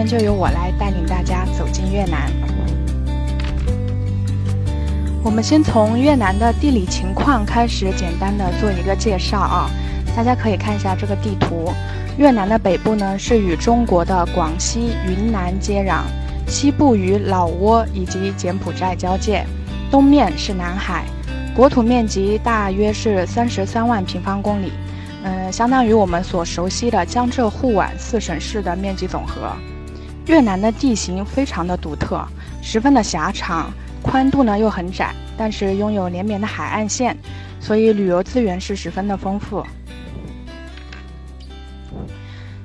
[0.00, 2.30] 天就由我来带领大家走进越南。
[5.22, 9.70] 我们先从越南的地理情况开始，简单的做一个介绍啊。
[10.16, 11.70] 大家可以看一下这个地图，
[12.16, 16.04] 越南的北部呢是与中国的广西、云南接壤，
[16.48, 19.44] 西部与老挝以及柬埔寨交界，
[19.90, 21.04] 东面是南海，
[21.54, 24.72] 国土面积大约是三十三万平方公里，
[25.24, 29.54] 嗯，相当于我们所熟悉的江浙沪皖四省市的面积总和。
[30.30, 32.24] 越南的地形非常的独特，
[32.62, 33.68] 十分的狭长。
[34.00, 37.18] 宽度呢又很窄，但是拥有连绵的海岸线，
[37.58, 39.66] 所以旅游资源是十分的丰富。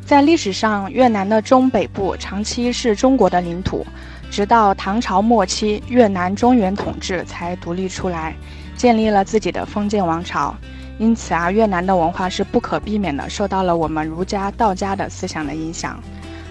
[0.06, 3.84] 在历史上，越南的中北部长期是中国的领土，
[4.30, 8.36] 直到唐朝末期，越南中原统治才独立出来，
[8.78, 10.56] 建立了自己的封建王朝。
[11.00, 16.00] 因此啊，越南的文化是不可避免的受到了我们儒家、道家的思想的影响。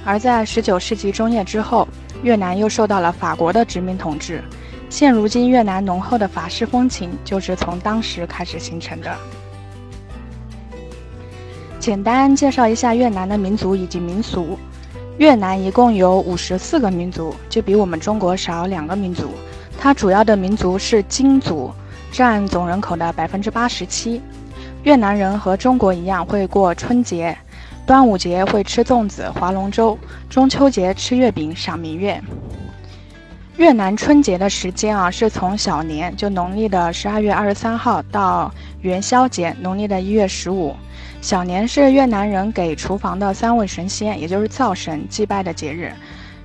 [0.04, 1.88] 而在十九世纪中叶之后，
[2.22, 4.42] 越南又受到了法国的殖民统治。
[4.90, 9.16] 现如今，越南浓厚的法式风情就是从当时开始形成的。
[11.80, 14.58] 简单介绍一下越南的民族以及民俗。
[15.18, 19.30] 越南一共有五十四个民族，就比我们中国少两个民族。
[19.78, 21.72] 它主要的民族是金族，
[22.10, 24.20] 占总人口的百分之八十七。
[24.82, 27.36] 越南人和中国一样会过春节，
[27.86, 29.98] 端午节会吃粽子、划龙舟，
[30.30, 32.18] 中秋节吃月饼、赏明月。
[33.58, 40.74] 越南春节的时间啊，是从小年，就农历的十二月二十三号到元宵节，农历的一月十五。
[41.20, 45.92] 小年是越南人给厨房的三位神仙，也就是灶神祭拜的节日。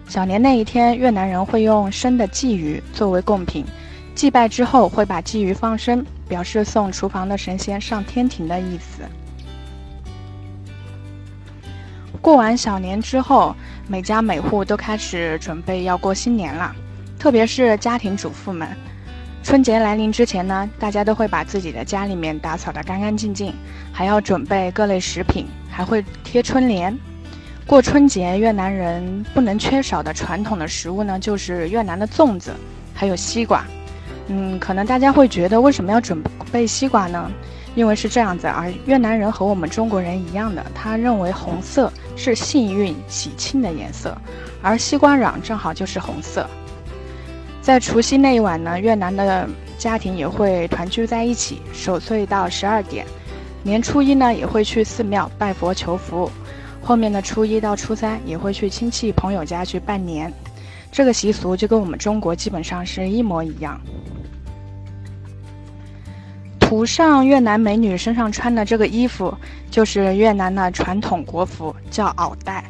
[0.09, 3.65] 小年那一天，越南人会用生的鲫鱼作为贡品，
[4.13, 9.03] 祭拜之后会把鲫鱼放生，表示送厨房的神仙上天庭的意思。
[12.21, 13.55] 过完小年之后，
[13.87, 16.75] 每家每户都开始准备要过新年了。
[17.17, 18.67] 特别是家庭主妇们，
[19.41, 23.53] 春节来临之前呢，大家都会把自己的家里面打扫得干干净净，
[23.91, 26.97] 还要准备各类食品，还会贴春联。
[27.65, 32.51] 过春节，越南人不能缺少的传统的食物呢，就是越南的粽子，
[32.93, 33.63] 还有西瓜。
[34.27, 37.31] 嗯，可能大家会觉得为什么要准备西瓜呢？
[37.75, 44.17] 因为是这样子，而越南人和我们中国人一样的，他认为红色是幸运喜庆的颜色，
[44.61, 46.45] 而西瓜瓤正好就是红色。
[47.61, 49.47] 在除夕那一晚呢，越南的
[49.77, 53.05] 家庭也会团聚在一起守岁到十二点。
[53.61, 56.29] 年初一呢，也会去寺庙拜佛求福。
[56.81, 60.33] 后面的初一到初三也会去亲戚朋友家去拜年。
[60.91, 63.79] 这个习俗就跟我们中国基本上是一模一样。
[66.69, 69.35] 图上越南美女身上穿的这个衣服，
[69.71, 72.63] 就是越南的传统国服，叫袄带。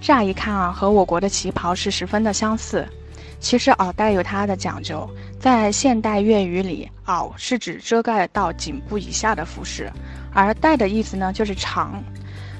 [0.00, 2.84] 乍一看啊，和我国的旗袍是十分的相似。
[3.38, 9.88] 其实袄带有它的讲究，在现代粤语里，袄是指遮盖到颈部以下的服饰，
[10.32, 12.02] 而带的意思呢就是长。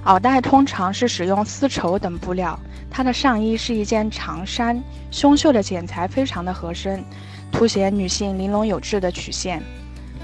[0.05, 2.57] 袄带通常是使用丝绸等布料，
[2.89, 4.81] 它的上衣是一件长衫，
[5.11, 7.05] 胸袖的剪裁非常的合身，
[7.51, 9.61] 凸显女性玲珑有致的曲线，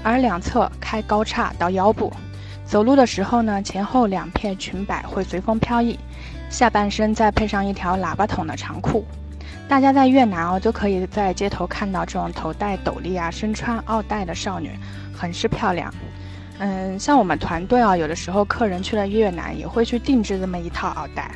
[0.03, 2.11] 而两侧开高叉到腰部。
[2.65, 5.99] 走路的时候呢，前后两片裙摆会随风飘逸，
[6.49, 9.05] 下半身再配上一条喇叭筒的长裤。
[9.67, 14.71] 大家在越南哦，都可以在街头看到这种头戴斗笠啊、身穿奥带的少女，
[15.13, 15.93] 很是漂亮。
[16.59, 21.31] 嗯，像我们团队啊，有的时候客人去了越南，也会去定制这么一套奥带。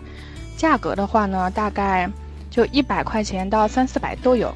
[0.55, 2.09] 价格的话呢，大概
[2.49, 4.53] 就一百块钱到三四百都有。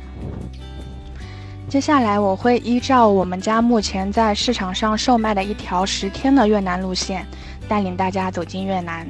[1.69, 7.23] 接下来我会依照我们家目前在市场上售卖的一条十天的越南路线，
[7.67, 9.07] 带领大家走进越南。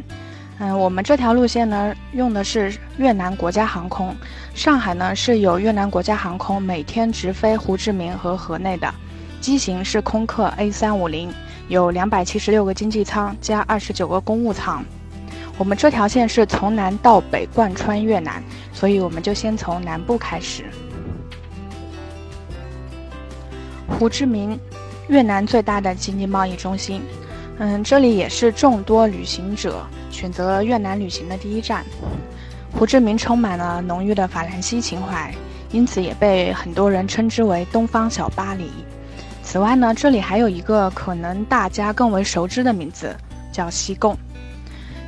[0.57, 4.13] 嗯，我们这条路线呢，用的是越南国家航空。
[4.53, 8.93] 上海呢是有越南国家航空每天直飞胡志明和河内的，
[9.39, 11.33] 机型是空客 A 三五零，
[11.69, 14.83] 有两百七十六个经济舱加二十九个公务舱。
[15.57, 18.43] 我们这条线是从南到北贯穿越南，
[18.73, 20.65] 所以我们就先从南部开始。
[23.97, 24.57] 胡志明，
[25.07, 27.01] 越南最大的经济贸易中心。
[27.57, 29.85] 嗯，这里也是众多旅行者。
[30.09, 31.85] 选择越南旅行的第一站，
[32.73, 35.33] 胡志明充满了浓郁的法兰西情怀，
[35.71, 38.69] 因此也被很多人称之为“东方小巴黎”。
[39.43, 43.15] 此外呢，这里还有一个可能大家更为熟知的名字，
[43.51, 44.17] 叫西贡。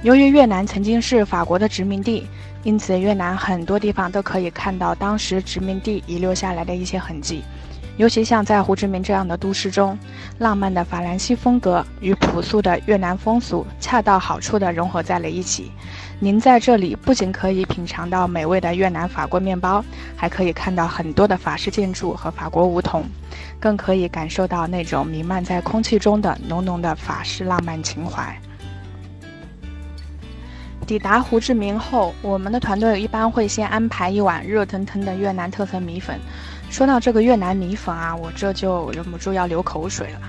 [0.03, 2.27] 由于越南曾经是法国的殖民地，
[2.63, 7.43] 因此越南很多地方都可以看到当时殖民地遗留下来的一些痕迹，
[8.01, 9.95] 尤其像在胡志明这样的都市中，
[10.39, 15.71] 浪漫的法兰西风格与朴素的越南风俗恰到好处地融合在了一起。
[16.19, 23.05] 您在这里不仅可以品尝到美味的越南法国面包，还可以看到很多的法式建筑和法国梧桐，
[23.59, 28.35] 更可以感受到那种弥漫在空气中的浓浓的法式浪漫情怀。
[30.87, 36.19] 抵达胡志明后，我们的团队一般会先安排一碗热腾腾的越南特色米粉。
[36.71, 40.21] 说到这个越南米粉啊，我这就忍不住要流口水了。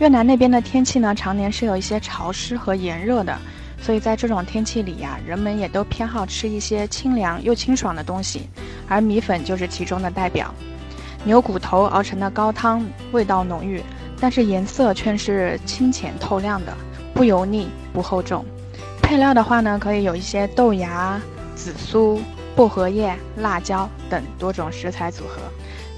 [0.00, 3.38] 越南那边的天气呢，常年是有一些潮湿和炎热的，
[3.80, 8.48] 所以在这种天气里呀，人们也都偏好吃一些清凉又清爽的东西，
[8.88, 10.52] 而米粉就是其中的代表。
[11.22, 13.80] 牛骨头熬成的高汤，味道浓郁，
[14.20, 16.76] 但是颜色却是清浅透亮的，
[17.14, 18.44] 不油腻不厚重。
[19.00, 21.20] 配料的话呢，可以有一些豆芽、
[21.54, 22.20] 紫苏、
[22.56, 25.40] 薄荷叶、辣椒等多种食材组合，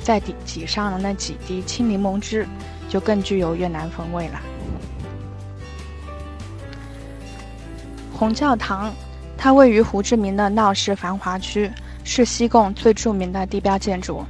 [0.08, 2.48] 再挤挤上了那几滴青柠檬汁，
[2.88, 4.40] 就更具有越南风味了。
[8.10, 8.90] 红教堂，
[9.36, 11.70] 它位于胡志明的闹市繁华区，
[12.04, 14.24] 是西贡最著名的地标建筑。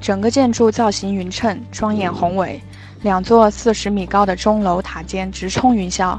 [0.00, 2.60] 整个建筑造型匀称、庄严宏伟，
[3.02, 6.18] 两座四十米高的钟楼塔尖直冲云霄。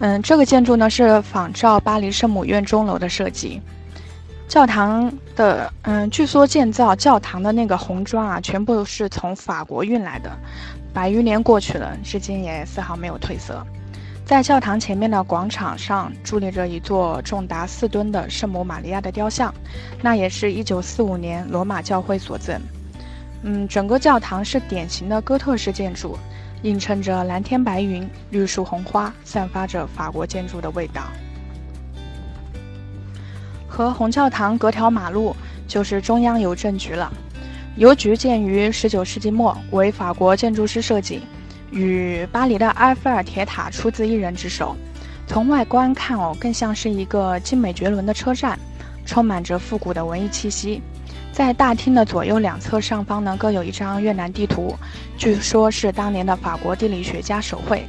[0.00, 3.62] 嗯，这个建筑呢是仿照巴黎圣母院钟楼的设计。
[4.48, 10.30] 教堂的嗯，据说建造教堂的那个红砖啊，全部是从法国运来的。
[10.94, 13.62] 百余年过去了，至今也丝毫没有褪色。
[14.24, 19.54] 在教堂前面的广场上伫立着一座重达四吨的圣母玛利亚的雕像，
[20.00, 22.58] 那也是一九四五年罗马教会所赠。
[23.42, 26.18] 嗯，整个教堂是典型的哥特式建筑。
[26.62, 31.02] 映衬着蓝天白云、绿树红花，散发着法国建筑的味道。
[33.78, 35.36] 和红教堂隔条马路
[35.68, 37.12] 就是中央邮政局了。
[37.76, 41.20] 邮局建于19世纪末，为法国建筑师设计，
[41.70, 44.74] 与巴黎的埃菲尔铁塔出自一人之手。
[45.28, 48.58] 从外观看哦，更像是一个精美绝伦的车站，
[49.06, 50.82] 充满着复古的文艺气息。
[51.30, 54.74] 在大厅的左右两侧上方呢，各有一张越南地图，
[55.16, 57.86] 据说是当年的法国地理学家手绘。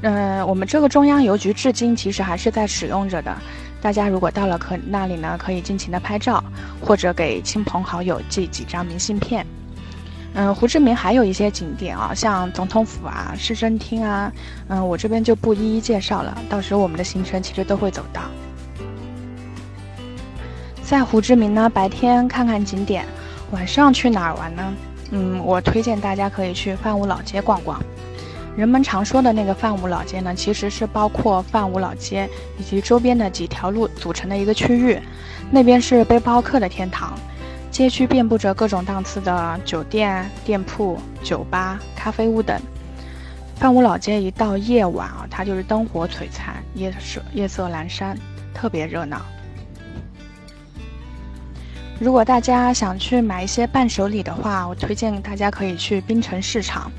[0.00, 3.36] 嗯，我们这个中央邮局至今其实还是在使用着的。
[3.80, 6.42] 大家如果到了可那里呢，可以尽情的拍照，
[6.80, 9.46] 或者给亲朋好友寄几张明信片。
[10.34, 14.32] 嗯，胡志明还有一些景点啊，像总统府啊、市政厅啊，
[14.68, 18.22] 嗯，我这边就不一一介绍了，到时候我们的行程其实都会走到。
[20.82, 23.04] 在胡志明呢，白天看看景点，
[23.50, 24.74] 晚上去哪儿玩呢？
[25.10, 27.82] 嗯，我推荐大家可以去范武老街逛逛。
[28.56, 35.00] 人们常说的那个范武老街呢，其实是包括范武老街以及周边的几条路组成的一个区域。
[35.50, 37.18] 那边是背包客的天堂，
[37.70, 42.60] 街区遍布着各种档次的酒店、店铺、酒吧、咖啡屋等。
[43.56, 48.16] 范武老街一到夜晚啊，它就是灯火璀璨，夜色夜色阑珊，
[48.52, 49.20] 特别热闹。
[51.98, 56.90] 如果大家想去买一些伴手礼的话，我推荐大家可以去滨城市场。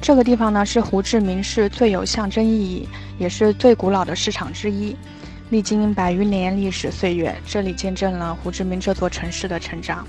[0.00, 4.96] 这个地方呢是胡志明市最有象征意义，也是最古老的市场之一。
[5.50, 10.06] 历经百余年历史岁月，这里见证了胡志明这座城市的成长。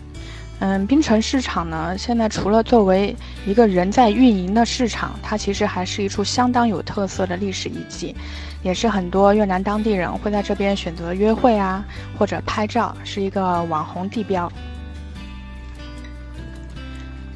[0.60, 3.16] 嗯，滨城市场呢，现在除了作为
[3.46, 8.14] 一个人在运营的市场，它其实还是一处相当有特色的历史遗迹，
[8.62, 11.86] 也是很多越南当地人会在这边选择约会啊，
[12.18, 14.52] 或者拍照，是一个网红地标。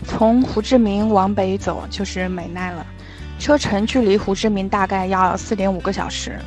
[0.04, 2.86] 从胡志明往北走就是美奈了，
[3.40, 6.38] 车程距离胡志明大概要四点五个小时。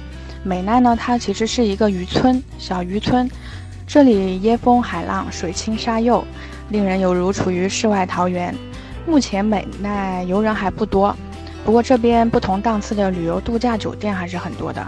[0.44, 3.28] 美奈呢，它其实是一个渔村，小渔村，
[3.86, 6.24] 这里椰风海浪，水清沙幼。
[6.70, 8.52] 令人犹如处于世外桃源。
[9.06, 11.16] 目前美奈游人还不多，
[11.64, 14.84] 不过这边不同档次的旅游度假酒店还是很多的，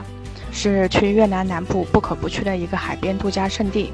[0.51, 3.93] 是去越南南部不可不去的一个海边度假胜地。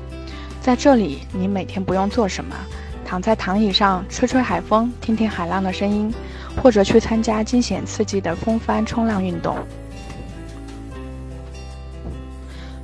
[0.62, 2.57] 在这里，你每天不用做什么，
[3.04, 6.12] 躺在躺椅上吹吹海风，听听海浪的声音，
[6.61, 9.56] 或者去参加惊险刺激的风帆冲浪运动。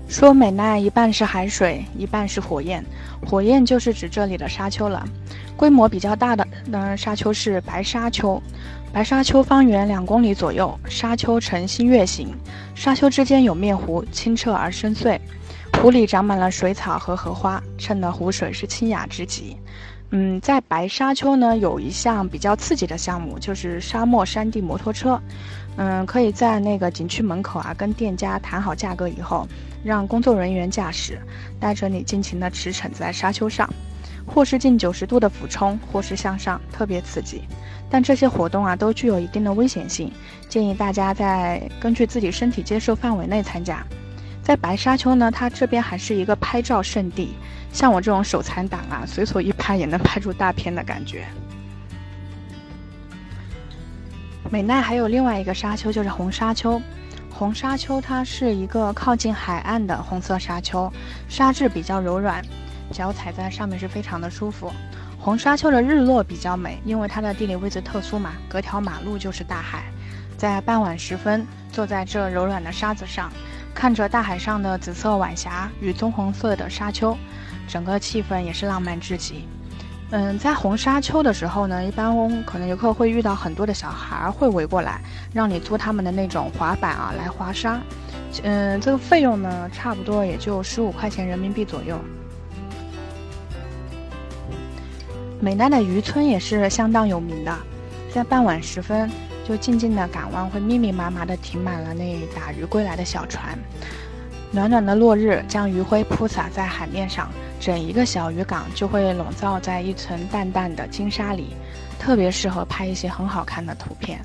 [0.09, 2.85] 说美奈一半是海水，一半是火焰。
[3.25, 5.07] 火焰就是指这里的沙丘了。
[5.57, 8.43] 规模比较大的呢，沙丘是白沙丘。
[8.93, 12.35] 白沙丘方圆两公里左右，沙丘呈新月形，
[12.75, 15.19] 沙丘之间有面湖，清澈而深邃。
[15.81, 19.57] 湖里长满了水草和荷花，衬得湖水是清雅之极。
[20.11, 25.21] 嗯，在白沙丘呢，有一项比较刺激的项目，就是沙漠山地摩托车。
[25.77, 29.47] 嗯，可以在那个景区门口啊，跟店家谈好价格以后，
[29.85, 31.19] 让工作人员驾驶，
[31.61, 33.69] 带着你尽情的驰骋在沙丘上。
[34.27, 37.43] 或是近九十度的俯冲，或是向上，特别刺激。
[37.89, 40.13] 但这些活动啊，都具有一定的危险性，
[40.49, 43.85] 建议大家在根据自己身体接受范围内参加。
[44.43, 47.35] 在白沙丘呢，它这边还是一个拍照圣地，
[47.73, 51.27] 像我这种手残党啊，随手一拍也能拍出大片的感觉。
[54.51, 56.81] 美奈还有另外一个沙丘，就是红沙丘。
[57.33, 60.93] 红沙丘它是一个靠近海岸的红色沙丘，
[61.29, 62.45] 沙质比较柔软，
[62.91, 64.73] 脚踩在上面是非常的舒服。
[65.19, 69.85] 红沙丘的日落比较美，因为它的地理位置特殊嘛，隔条马路就是大海。
[70.37, 73.31] 在傍晚时分，坐在这柔软的沙子上，
[73.75, 77.17] 看着大海上的紫色晚霞与棕红色的沙丘，
[77.67, 79.47] 整个气氛也是浪漫至极。
[80.11, 82.13] 嗯，在红沙丘的时候呢，一般
[82.45, 85.01] 可能游客会遇到很多的小孩会围过来，
[85.33, 87.81] 让你租他们的那种滑板啊来滑沙。
[88.43, 91.99] 嗯，这个费用呢，差不多也就十五块钱人民币左右。
[95.41, 97.57] 美奈的渔村也是相当有名的，
[98.13, 99.09] 在傍晚时分，
[99.51, 103.59] 就静静的港湾会密密麻麻的停满了那打鱼归来的小船，
[104.53, 107.29] 暖暖的落日将余晖铺洒在海面上，
[107.59, 111.49] 整一个小渔港就会笼罩在一层淡淡的金沙里，
[111.99, 114.21] 特别适合拍一些很好看的图片。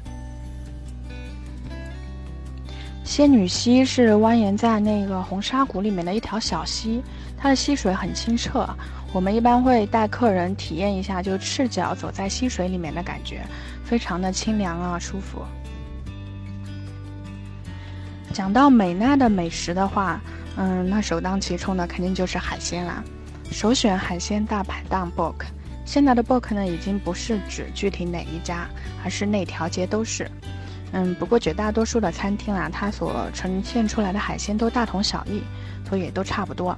[3.04, 7.02] 仙女溪是蜿蜒在那个红沙谷里面的一条小溪，
[7.36, 8.70] 它的溪水很清澈。
[9.12, 13.42] 我们一般会带客人体验一下，就赤脚走在溪水里面的感觉，
[13.86, 15.46] 非常的清凉啊，舒服。
[18.34, 20.20] 讲到美奈的美食的话，
[20.58, 23.04] 嗯，那首当其冲的肯定就是海鲜啦。
[23.52, 25.46] 首选海鲜大排档 Book。
[25.86, 28.68] 现在的 Book 呢，已经不是指具体哪一家，
[29.04, 30.30] 而是那条街都是。
[30.92, 35.42] 嗯，不过绝大多数的餐厅啊，它所呈现出来的海鲜都大同小异，
[35.88, 36.76] 所以也都差不多。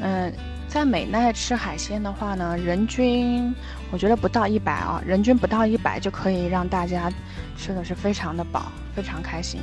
[0.00, 0.32] 嗯。
[0.68, 3.54] 在美奈吃海鲜的话呢，人均
[3.90, 7.10] 我觉得不到一百啊，人均不到一百就可以让大家
[7.56, 9.60] 吃的是非常的饱，非常开心。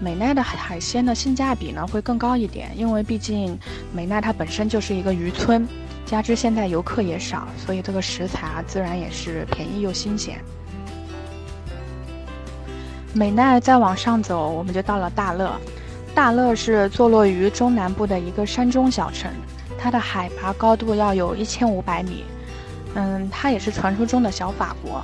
[0.00, 3.56] 美奈的海鲜的性价比呢会更高一点，因为毕竟
[3.92, 5.68] 美奈它本身就是一个渔村，
[6.04, 10.36] 加之现在游客也少，所以这个食材啊自然也是便宜又新鲜。
[13.12, 15.56] 美奈再往上走，我们就到了大乐。
[16.14, 19.30] 大乐是坐落于中南部的一个山中小城。
[19.86, 22.24] 它的海拔高度要有一千五百米，
[22.96, 25.00] 嗯，它也是传说中的小法国。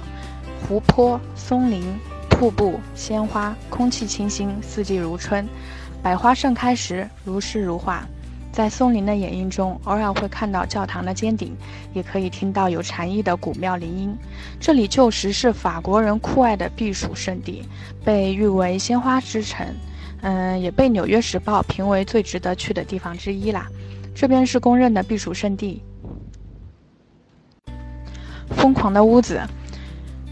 [0.66, 1.84] 湖泊、松林、
[2.28, 5.46] 瀑布、鲜花，空气清新，四季如春，
[6.02, 8.04] 百花盛开时如诗如画。
[8.50, 11.56] 在松林的掩映中，偶尔会看到教堂的尖顶，
[11.94, 14.18] 也可以听到有禅意的古庙铃音。
[14.58, 17.62] 这里旧时是法国人酷爱的避暑胜地，
[18.04, 19.64] 被誉为鲜花之城，
[20.22, 23.68] 嗯，也被《纽约时报》评为最值得去的地方之一啦。
[24.14, 25.82] 这边是公认的避暑胜地。
[28.50, 29.40] 疯狂的屋子，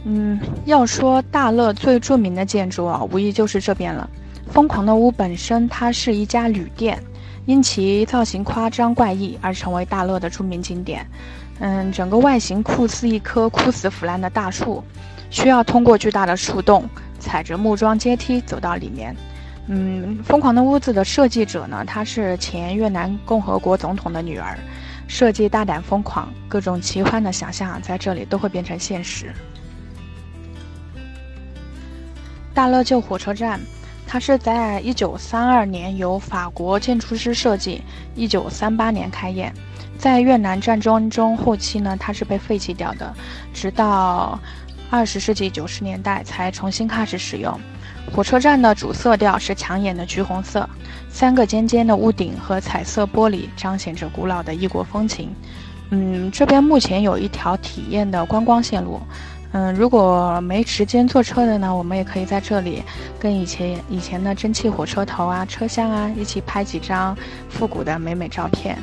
[0.05, 4.09] 嗯，要说大乐最著名的建筑啊，无疑就是这边了。
[4.51, 7.03] 疯狂的屋本身它是一家旅店，
[7.47, 11.07] 因其造型夸张怪异而成为大乐的著名景点。
[11.61, 14.83] 嗯，整个外形酷似一棵枯死腐烂的大树，
[15.31, 19.15] 需要通过巨大的树洞，踩着木桩阶梯走到里面。
[19.73, 24.59] 嗯，疯狂的屋子的设计者呢，她是前越南共和国总统的女儿，
[25.07, 29.33] 设计大胆疯狂，各种奇幻的想象在这里都会变成现实。
[32.53, 33.61] 大乐旧火车站，
[34.09, 37.81] 它是在一九三二年由法国建筑师设计，
[38.17, 39.53] 一九三八年开业，
[39.97, 43.15] 在越南战争中后期呢，它是被废弃掉的，
[43.55, 44.37] 直到
[44.91, 47.57] 二十世纪九十年代才重新开始使用。
[48.13, 50.69] 火车站的主色调是抢眼的橘红色，
[51.09, 55.31] 三个尖尖的屋顶和彩色玻璃彰显着古老的异国风情。
[55.91, 59.01] 嗯，这边目前有一条体验的观光线路。
[59.53, 62.83] 嗯，如果没时间坐车的呢，我们也可以在这里
[63.19, 67.17] 跟以前以前的蒸汽火车头啊、车厢啊一起拍几张
[67.49, 68.77] 复古的美美照片。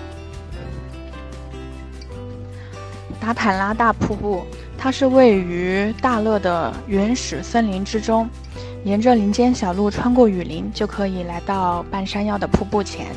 [3.19, 4.43] 达坦拉大瀑布，
[4.77, 8.27] 它是位于大乐的原始森林之中。
[8.87, 13.07] 沿着林间小路穿过雨林，就可以来到半山腰的瀑布前。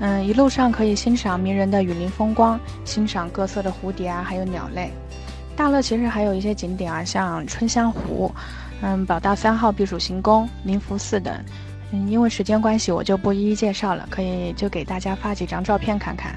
[0.00, 4.90] 嗯，一路上可以欣赏迷人的雨林风光，欣赏各色的蝴蝶啊，还有鸟类。
[5.54, 8.34] 大乐其实还有一些景点啊，像春香湖、
[8.80, 11.32] 嗯，宝道三号避暑行宫、灵福寺等。
[11.92, 16.34] 嗯，因为时间关系，我就不一一介绍了，可以就给大家发几张照片看看。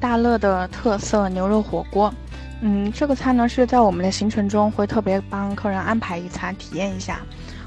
[0.00, 2.12] 大乐的特色牛肉火锅。
[2.60, 7.20] 嗯，这个餐呢是在我们的行程中会特别帮客人安排一餐体验一下。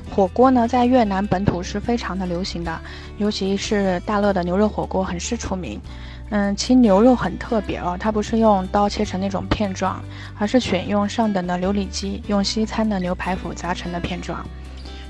[0.10, 2.80] 火锅呢在越南本土是非常的流行的，
[3.18, 5.80] 尤其是大乐的牛肉火锅很是出名。
[6.32, 10.00] 嗯，其牛肉很特别哦，它不是用刀切成那种片状，
[10.38, 14.44] 而是选用上等的琉璃鸡，用西餐的牛排骨砸成的片状。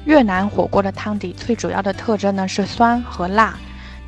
[0.05, 3.57] 越南火锅的汤底最主要的特征呢是酸和辣，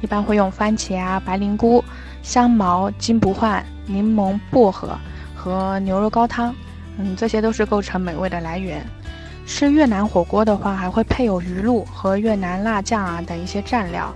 [0.01, 1.84] 一般会用番茄啊、白灵菇、
[2.22, 4.98] 香茅、金不换、柠檬、薄荷
[5.41, 6.53] 和牛肉高汤，
[7.00, 8.86] 嗯，这些都是构成美味的来源。
[9.48, 14.13] 吃越南火锅的话，还会配有鱼露和越南辣酱啊等一些蘸料。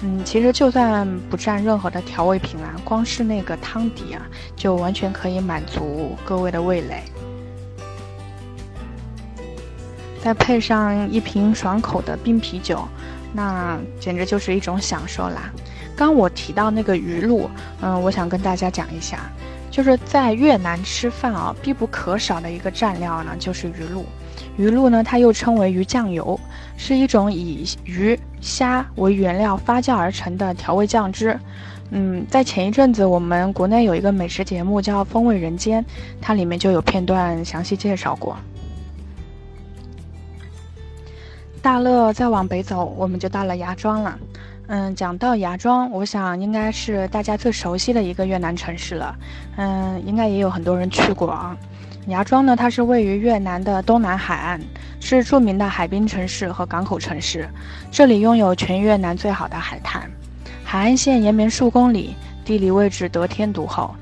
[0.00, 4.22] 嗯，其实就算不蘸任何的调味品啊，光是那个汤底啊，
[4.56, 7.02] 就完全可以满足各位的味蕾。
[10.24, 12.88] 再配上一瓶爽口的冰啤酒，
[13.34, 15.52] 那简直就是一种享受啦。
[15.94, 17.50] 刚我提到那个鱼露，
[17.82, 19.30] 嗯，我想跟大家讲一下，
[19.72, 24.04] 就是在越南吃饭啊，必不可少的一个蘸料呢，就是鱼露。
[24.58, 26.38] 鱼露呢，它又称为鱼酱油，
[26.76, 31.40] 是一种以鱼虾为原料发酵而成的调味酱汁。
[31.90, 35.82] 嗯，在前一阵子，我们国内有一个美食节目叫《风味人间》，
[36.20, 38.36] 它里面就有片段详细介绍过。
[41.62, 44.18] 大乐再往北走，我们就到了芽庄了。
[44.74, 49.14] 嗯，讲到芽庄，我想应该是大家最熟悉的一个越南城市了。
[49.56, 51.54] 嗯，应该也有很多人去过啊。
[52.06, 54.58] 芽庄呢，它是位于越南的东南海岸，
[54.98, 57.46] 是著名的海滨城市和港口城市。
[57.90, 60.10] 这里拥有全越南最好的海滩，
[60.64, 63.94] 海岸线延绵数公里，地理位置得天独厚。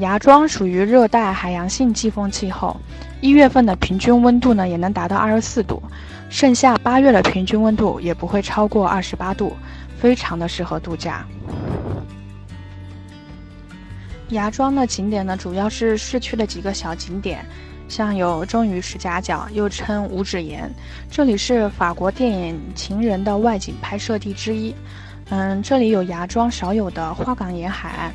[0.00, 2.76] 芽庄属于热带海洋性季风气候，
[3.22, 5.82] 一月份的平均温度呢也能达到二十四度，
[6.28, 9.56] 盛夏八月的平均温度也不会超过二十八度，
[10.00, 11.26] 非常的适合度假。
[14.30, 17.44] 芽庄的景点呢，主要是市区的几个小景点，
[17.88, 20.72] 像有钟乳石夹角，又称五指岩，
[21.10, 24.74] 这里是法国电影《情人》的外景拍摄地之一。
[25.30, 28.12] 嗯，这里有芽庄少有的花岗岩海岸，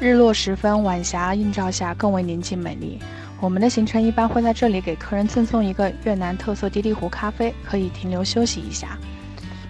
[0.00, 2.98] 日落时分，晚霞映照下更为宁静美丽。
[3.40, 8.98] 我们的行程一般会在这里给客人赠送一个越南特色滴滴壶咖啡，可以停留休息一下。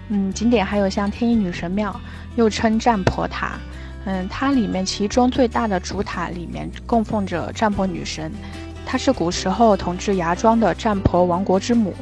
[0.09, 1.99] 嗯，景点还有像天一女神庙，
[2.35, 3.59] 又称占婆塔。
[4.05, 8.31] 嗯，它里面其中最大的主塔里面供奉着占婆女神，
[8.85, 11.93] 她是古时候统治芽庄的占婆王国之母，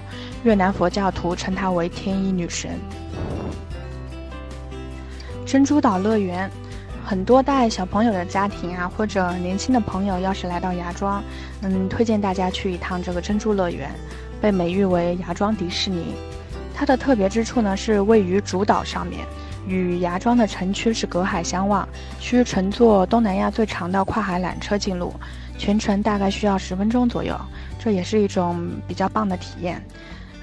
[0.43, 2.71] 越南佛教徒称她为天一女神。
[5.45, 6.49] 珍珠岛乐园，
[7.05, 11.23] 很多带小朋友的家庭啊，或者年轻的朋友，要是来到芽庄，
[11.61, 13.91] 嗯，推荐大家去一趟这个珍珠乐园，
[14.41, 16.15] 被美誉为芽庄迪士尼。
[16.73, 19.25] 它的特别之处呢，是位于主岛上面。
[19.67, 21.87] 与芽庄的城区是隔海相望，
[22.19, 25.13] 需乘坐东南亚最长的跨海缆车进入，
[25.55, 27.39] 全程大概需要十分钟左右，
[27.77, 29.79] 这也是一种比较棒的体验。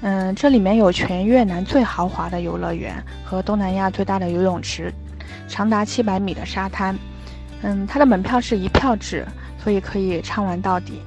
[0.01, 4.89] 嗯，这里面有全越南最豪华的游乐园和东南亚最大的游泳池，
[5.49, 6.97] 长达七百米的沙滩。
[7.61, 9.27] 嗯，它的门票是一票制，
[9.61, 11.01] 所以可以畅玩到底。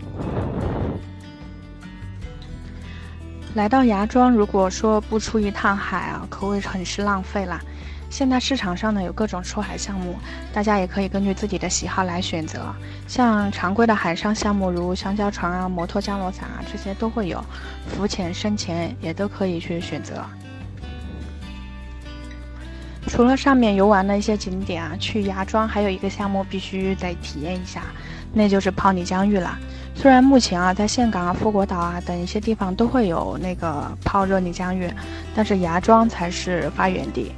[3.54, 7.60] 来到芽庄，如果说不出一趟海啊，可谓很是浪费啦。
[8.08, 10.16] 现在市场上呢有各种出海项目，
[10.54, 12.74] 大家也可以根据自己的喜好来选择。
[13.06, 17.44] 像常规的海上项目，如香蕉船啊、摩托降落伞啊，这些都会有，
[17.88, 20.24] 浮潜、深潜也都可以去选择。
[23.08, 27.82] 除了上面游玩的一些景点啊，去芽庄还有一个项目必须得体验一下，
[28.32, 29.58] 那就是泡泥浆浴了。
[29.94, 34.90] 虽然目前啊在岘港啊、富国岛啊等一些地方都会有那个泡热泥浆浴，
[35.34, 37.32] 但是芽庄才是发源地。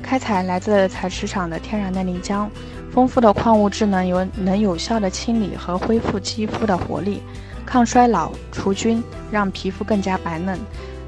[0.00, 2.46] 开采来自采石场的天然的泥浆，
[2.92, 7.22] 丰富的矿物质呢，有能有效的清理和恢复肌肤的活力，
[7.66, 10.58] 抗衰老、除菌，让皮肤更加白嫩。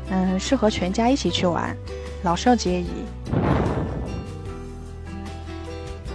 [0.08, 1.76] 嗯，适合全家一起去玩，
[2.22, 2.88] 老少皆宜。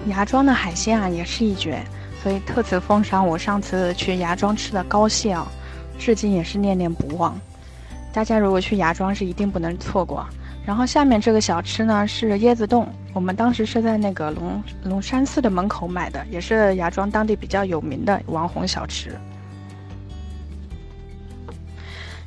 [0.08, 1.82] 芽庄的海鲜啊也是一绝，
[2.22, 5.48] 所以特此奉上我上次去芽庄吃的膏蟹啊，
[5.98, 7.40] 至今也是念念不忘。
[8.14, 10.26] 大家如果去芽庄是一定不能错过。
[10.64, 19.18] 然后下面这个小吃呢是椰子冻，我们当时是在那个龙龙山寺的门口买的，也是芽庄当地比较有名的网红小吃。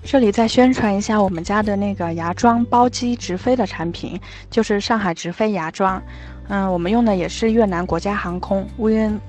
[0.03, 6.03] 这里再宣传一下我们家的那个芽庄包机直飞的产品，就是上海直飞芽庄，
[6.49, 9.21] 嗯，我们用的也是越南国家航空 VN。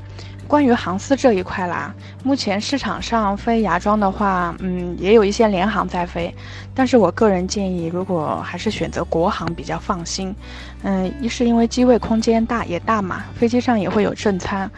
[0.47, 6.33] 关于航司这一块啦，目前市场上飞芽庄的话，嗯，也有一些联航在飞，
[6.73, 10.35] 但是我个人建议，如果还是选择国航比较放心。
[10.83, 14.69] 嗯，一是因为机位空间大也大嘛，飞机上也会有正餐，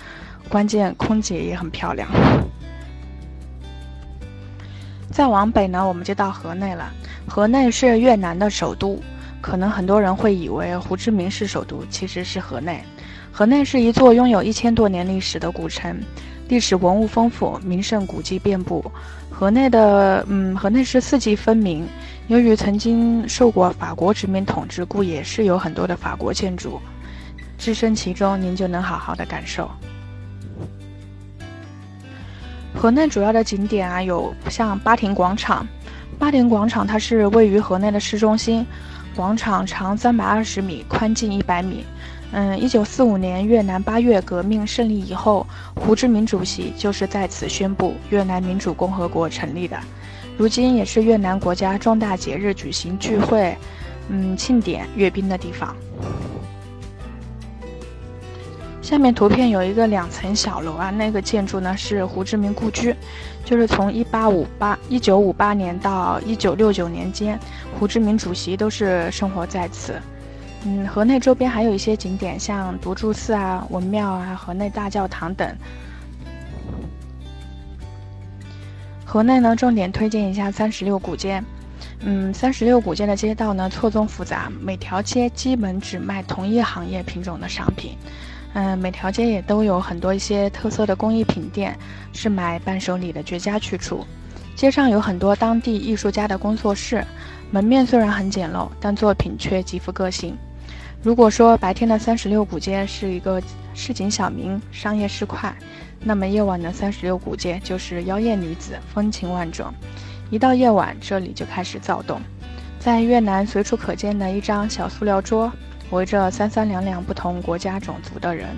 [0.47, 2.07] 关键空姐也很漂亮。
[5.11, 6.89] 再往北呢，我们就到河内了。
[7.27, 9.01] 河内是越南的首都，
[9.41, 12.81] 可能很多人会以为胡志明是首都，其实是河内。
[13.37, 15.95] 河内是一座拥有一千多年历史的古城，
[16.47, 18.83] 历史文物丰富，名胜古迹遍布。
[19.29, 21.87] 河内的，嗯，河内是四季分明。
[22.29, 26.81] 由于曾经受过法国殖民统治，故也是有很多的法国建筑。
[27.59, 29.69] 置身其中，您就能好好的感受。
[32.73, 35.63] 河内主要的景点啊，有像八亭广场。
[36.17, 38.65] 八亭广场它是位于河内的市中心，
[39.15, 41.85] 广场长三百二十米，宽近一百米。
[42.31, 49.79] 嗯，一九四五年越南八月革命胜利以后，胡志明主席就是在此宣布越南民主共和国成立的。
[50.37, 53.57] 如今也是越南国家重大节日举行聚会、
[54.09, 55.75] 嗯庆典阅兵的地方。
[58.81, 62.95] 下面图片有一个两层小楼啊，那个建筑呢是胡志明故居，
[63.43, 67.39] 就是从一八五八一九五八年到一九六九年间，
[67.79, 69.93] 胡志明主席都是生活在此。
[70.65, 75.55] 嗯，河内周边还有一些景点，像独柱寺啊、文庙啊、河内大教堂等。
[79.05, 81.41] 河内呢，重点推荐一下三十六古街。
[82.01, 87.97] 嗯，三十六古街的街道呢，错综复杂，每条街基本只卖同一行业品种的商品。
[88.53, 91.77] 嗯，每条街也都有很多一些特色的工艺品店，
[92.11, 94.05] 是买伴手礼的绝佳去处。
[94.55, 97.05] 街上有很多当地艺术家的工作室，
[97.49, 100.37] 门面虽然很简陋，但作品却极富个性。
[101.01, 103.41] 如果说白天的三十六古街是一个
[103.73, 105.53] 市井小民、商业市侩，
[106.01, 109.73] 那么夜晚的三十六古街就是妖艳女子、风情万种。
[110.29, 112.19] 一到夜晚，这里就开始躁动。
[112.79, 115.51] 在越南随处可见的一张小塑料桌，
[115.91, 118.49] 围着三三两两不同国家种族的人，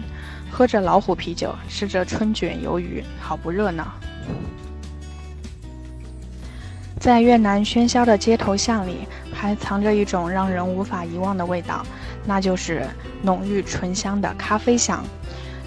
[0.50, 3.94] 喝着老虎啤酒，吃着春卷鱿鱼，好不热闹。
[7.00, 11.86] 在越南喧嚣的街头巷里，还藏着一种让人无法遗忘的味道。
[12.26, 12.86] 那就是
[13.22, 15.04] 浓郁醇香的咖啡香。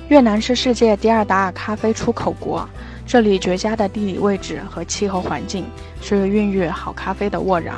[0.09, 2.69] 越南是世界第二大咖啡出口国，
[3.07, 5.65] 这里绝佳的地理位置和气候环境
[6.03, 7.77] 是孕育好咖啡的沃壤，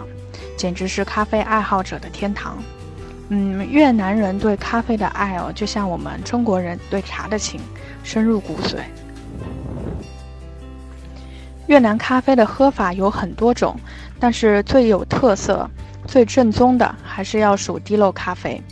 [0.57, 2.61] 简直是咖啡爱好者的天堂。
[3.29, 7.61] 嗯，越南人对咖啡的爱哦，就像我们中国人对茶的情，
[8.03, 8.79] 深入骨髓。
[11.66, 13.74] 越南咖啡的喝法有很多种，
[14.18, 15.68] 但是最有特色。
[16.07, 18.62] 最正宗的还是要数滴漏咖啡，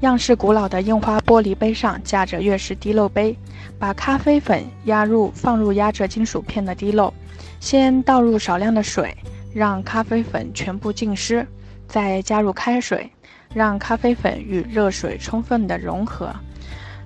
[0.00, 3.36] 样式古老的印花玻璃杯上架着越式滴漏杯，
[3.78, 7.12] 把咖啡粉压入放入压着金属片的滴漏，
[7.60, 9.14] 先倒入少量的水，
[9.52, 11.46] 让咖啡粉全部浸湿，
[11.86, 13.10] 再加入开水，
[13.52, 16.34] 让咖啡粉与热水充分的融合，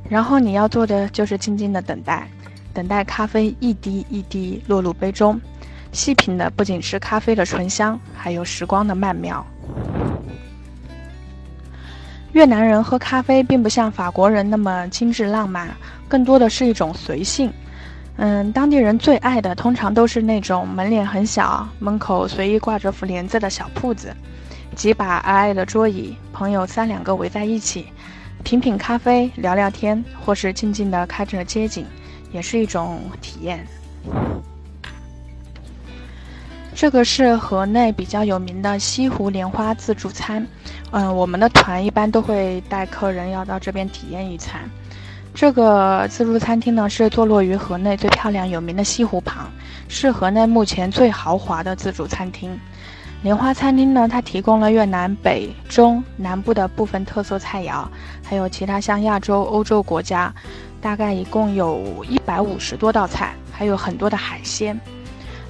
[0.09, 2.31] 然后你要做的就是静静的等待，
[2.77, 5.41] 等待咖啡一滴一滴落入杯中，
[5.93, 9.43] 细品的不仅是咖啡的醇香，还有时光的曼妙。
[12.33, 15.75] 越南人喝咖啡并不像法国人那么精致浪漫，
[16.07, 17.51] 更多的是一种随性。
[18.17, 24.15] 嗯，当地人最爱的通常都是那种门脸很小、门口随意挂着副帘子的小铺子，
[24.75, 27.87] 几把矮矮的桌椅，朋友三两个围在一起，
[28.45, 31.87] 品品咖啡、聊聊天，或是静静地看着街景，
[32.33, 33.67] 也是一种体验。
[36.75, 40.47] 这个是河内比较有名的西湖莲花自助餐，
[40.91, 44.61] 嗯，我们的团一般都会带客人要到这边体验一餐。
[45.35, 49.51] 这个自助餐厅呢是坐落于河内最漂亮有名的西湖旁，
[49.89, 52.59] 是河内目前最豪华的自助餐厅。
[53.23, 57.85] 莲花餐厅呢，它提供了越南北、中、南部的部分特色菜肴，
[58.23, 60.33] 还有其他像亚洲、欧洲国家，
[60.81, 64.79] 大概一共有一百五十多道菜，还有很多的海鲜。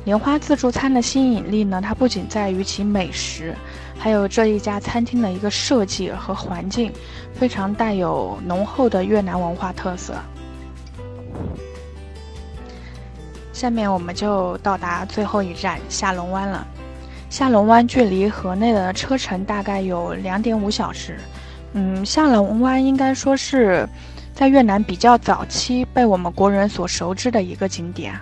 [0.04, 3.54] 莲花自助餐的吸引力呢，它不仅在于其美食，
[3.98, 6.90] 还有这一家餐厅的一个设计和环境，
[7.34, 10.14] 非常带有浓厚的越南文化特色。
[13.52, 16.66] 下面我们就到达最后一站下龙湾了。
[17.28, 21.18] 下龙湾距离河内的车程大概有两点五小时。
[21.72, 23.86] 嗯，下龙湾应该说是
[24.32, 28.14] 在越南比较早期被我们国人所熟知的一个景点。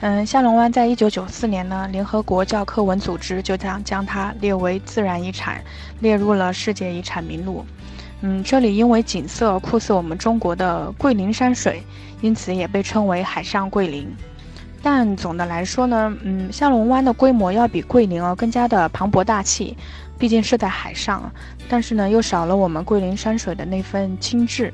[0.00, 5.62] 嗯，下龙湾在一九九四年呢，联合国教科文组织就将将它列为自然遗产，
[6.00, 7.64] 列入了世界遗产名录。
[8.22, 11.82] 嗯，这里因为景色酷似我们中国的桂林山水，
[12.20, 14.10] 因此也被称为海上桂林。
[14.82, 19.76] 但总的来说呢，嗯，下龙湾的规模要比桂林哦更加的磅礴大气，
[20.18, 21.30] 毕竟是在海上，
[21.68, 24.72] 但是呢又少了我们桂林山水的那份精致。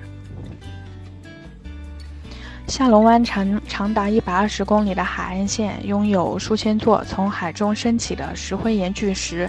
[2.69, 9.49] 下龙湾长长达一百二十公里的海岸线，拥有数千座从海中升起的石灰岩巨石，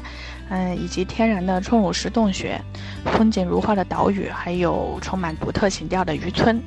[0.50, 2.62] 嗯，以及天然的钟乳石洞穴，
[3.06, 6.62] 风景如画的岛屿，还有充满独特情调的渔村。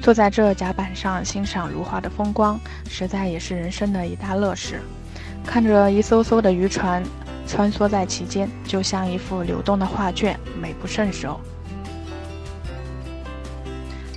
[0.00, 4.80] 坐在这甲板上欣赏如画的风光，实在也是人生的一大乐事。
[5.44, 7.02] 看着一艘艘的渔船
[7.46, 11.40] 穿梭在其间，就像一幅流动的画卷，美不胜收。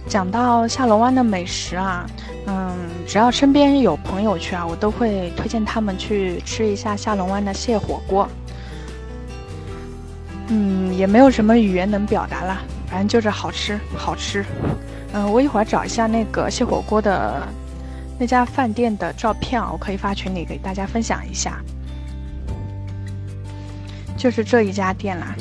[0.07, 2.05] 讲到下龙湾的美食啊，
[2.47, 2.75] 嗯，
[3.07, 8.27] 只要身边有朋友去啊，我都会推荐他们去吃一下下龙湾的蟹火锅。
[10.47, 14.43] 嗯，也没有什么语言能表达了，反正就是好吃，好吃。
[15.13, 17.47] 嗯，我一会儿找一下那个蟹火锅的
[18.19, 21.59] 那家饭店的照片啊，我可以发群里给大家分享一下。
[24.17, 25.35] 就是这一家店啦。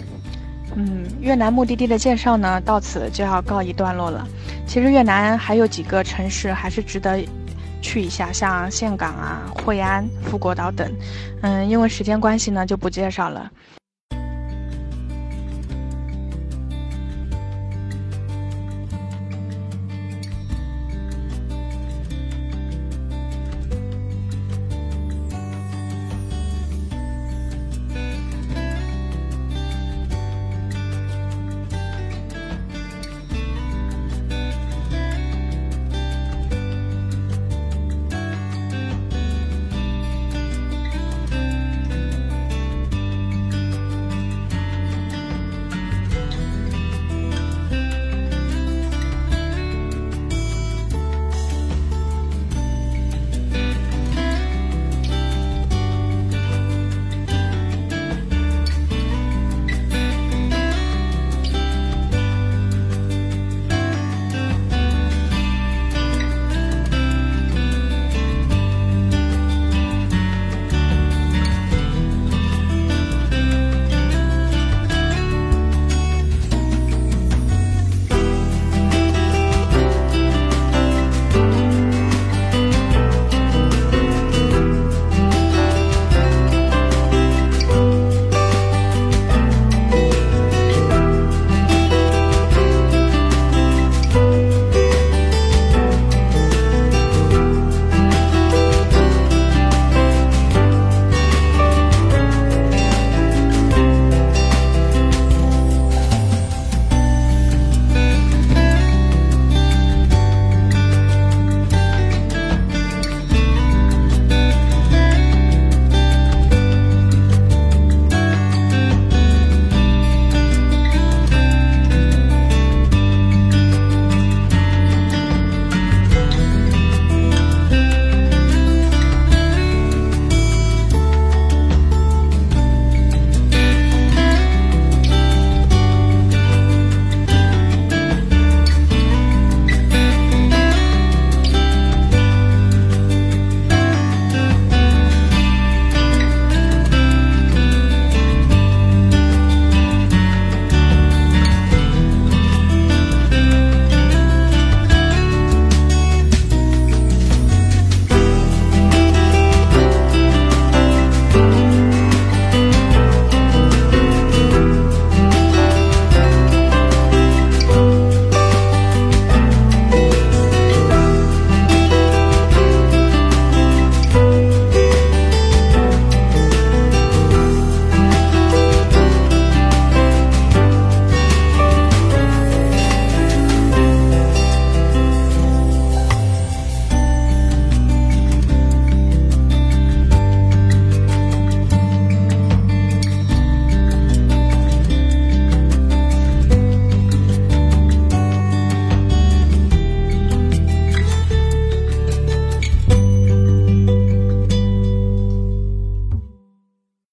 [0.77, 4.27] 嗯，越南目的地的介绍呢，到此就要告一段落了。
[4.67, 7.19] 其实越南还有几个城市还是值得
[7.83, 10.91] 去一下，像岘港啊、惠安、富国岛等。
[11.43, 13.51] 嗯，因为时间关系呢，就不介绍了。